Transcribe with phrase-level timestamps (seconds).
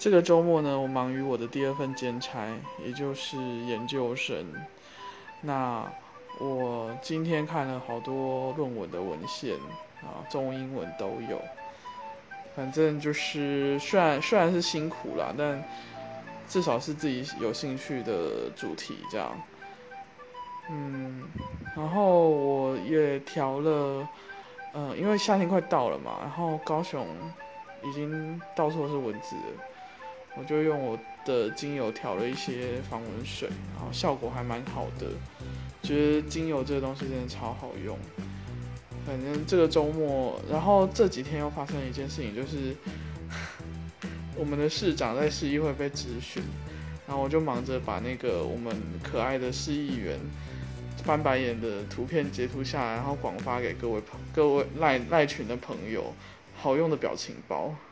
[0.00, 2.48] 这个周末呢，我忙于我的第二份兼差，
[2.82, 4.46] 也就是研究生。
[5.42, 5.86] 那
[6.38, 9.56] 我今天看了好多论文的文献
[10.00, 11.38] 啊，中、英文都有。
[12.56, 15.62] 反正就是虽然虽然是辛苦啦，但
[16.48, 19.30] 至少是自己有兴趣的主题这样。
[20.70, 21.24] 嗯，
[21.76, 24.08] 然后我也调了，
[24.72, 27.06] 嗯，因为夏天快到了嘛，然后高雄
[27.84, 29.62] 已经到处都是蚊子了，
[30.36, 35.06] 我就用我的精油调了一些防蚊水，然后效果还蛮好的。
[35.82, 37.98] 觉得精油这个东西真的超好用。
[39.06, 42.76] 反正这个周末，然后这几天又发生了一件事情，就是
[44.36, 46.42] 我们的市长在市议会被质询，
[47.08, 50.18] 然后我就忙着把那个我们可爱的市议员
[51.02, 56.12] 翻白眼的图片截图下来，然后广发给各位朋各位赖赖群的朋友，
[56.54, 57.74] 好用的表情包。